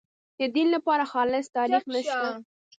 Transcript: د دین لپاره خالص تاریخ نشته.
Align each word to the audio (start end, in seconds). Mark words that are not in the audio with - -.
د 0.39 0.41
دین 0.55 0.67
لپاره 0.75 1.03
خالص 1.11 1.45
تاریخ 1.57 1.83
نشته. 1.93 2.27